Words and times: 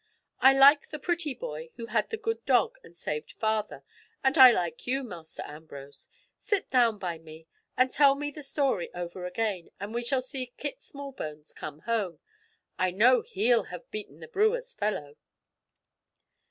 I 0.39 0.51
like 0.57 0.87
the 0.89 0.97
pretty 0.97 1.35
boy 1.35 1.69
who 1.75 1.85
had 1.85 2.09
the 2.09 2.17
good 2.17 2.43
dog 2.43 2.79
and 2.83 2.97
saved 2.97 3.33
father, 3.33 3.83
and 4.23 4.35
I 4.35 4.49
like 4.51 4.87
you, 4.87 5.03
Master 5.03 5.43
Ambrose. 5.45 6.09
Sit 6.41 6.71
down 6.71 6.97
by 6.97 7.19
me 7.19 7.45
and 7.77 7.93
tell 7.93 8.15
me 8.15 8.31
the 8.31 8.41
story 8.41 8.91
over 8.95 9.27
again, 9.27 9.69
and 9.79 9.93
we 9.93 10.03
shall 10.03 10.23
see 10.23 10.53
Kit 10.57 10.81
Smallbones 10.81 11.53
come 11.53 11.81
home. 11.81 12.17
I 12.79 12.89
know 12.89 13.21
he'll 13.21 13.65
have 13.65 13.91
beaten 13.91 14.21
the 14.21 14.27
brewer's 14.27 14.73
fellow." 14.73 15.17